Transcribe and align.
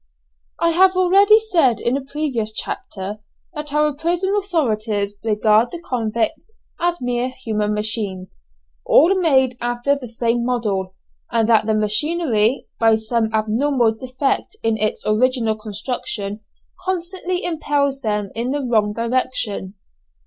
I 0.59 0.71
have 0.71 0.95
already 0.95 1.39
said 1.39 1.79
in 1.79 1.95
a 1.95 2.03
previous 2.03 2.51
chapter 2.51 3.19
that 3.53 3.71
our 3.71 3.93
prison 3.93 4.33
authorities 4.35 5.19
regard 5.23 5.69
the 5.69 5.79
convicts 5.79 6.55
as 6.79 7.01
mere 7.01 7.29
human 7.29 7.75
machines, 7.75 8.41
all 8.83 9.13
made 9.13 9.57
after 9.61 9.95
the 9.95 10.07
same 10.07 10.43
model, 10.43 10.95
and 11.31 11.47
that 11.49 11.67
the 11.67 11.75
machinery, 11.75 12.65
by 12.79 12.95
some 12.95 13.31
abnormal 13.31 13.93
defect 13.93 14.55
in 14.63 14.75
its 14.75 15.05
original 15.05 15.55
construction 15.55 16.39
constantly 16.83 17.43
impels 17.43 18.01
them 18.01 18.31
in 18.33 18.49
the 18.49 18.61
wrong 18.61 18.93
direction. 18.93 19.75